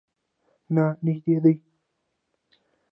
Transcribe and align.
نه، 0.75 0.85
نژدې 1.05 1.35
دی 1.43 1.53